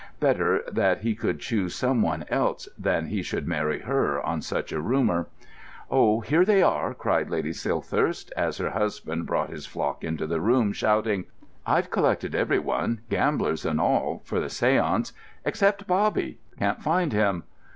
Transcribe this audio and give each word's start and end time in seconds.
Better 0.19 0.63
that 0.67 1.01
he 1.01 1.15
should 1.15 1.39
choose 1.39 1.75
some 1.75 2.01
one 2.01 2.25
else 2.27 2.67
than 2.75 3.03
that 3.03 3.09
he 3.11 3.21
should 3.21 3.47
marry 3.47 3.81
her 3.81 4.19
on 4.25 4.41
such 4.41 4.71
a 4.71 4.81
rumour! 4.81 5.27
"Oh, 5.91 6.21
here 6.21 6.43
they 6.43 6.63
are!" 6.63 6.95
cried 6.95 7.29
Lady 7.29 7.51
Silthirsk, 7.51 8.31
as 8.35 8.57
her 8.57 8.71
husband 8.71 9.27
brought 9.27 9.51
his 9.51 9.67
flock 9.67 10.03
into 10.03 10.25
the 10.25 10.41
room, 10.41 10.73
shouting: 10.73 11.25
"I've 11.67 11.91
collected 11.91 12.33
every 12.33 12.57
one, 12.57 13.01
gamblers 13.11 13.63
and 13.63 13.79
all, 13.79 14.23
for 14.25 14.39
the 14.39 14.47
séance—except 14.47 15.85
Bobby. 15.85 16.39
Can't 16.57 16.81
find 16.81 17.13
him." 17.13 17.43